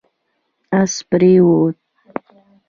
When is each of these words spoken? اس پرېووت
اس 0.79 0.93
پرېووت 1.09 1.77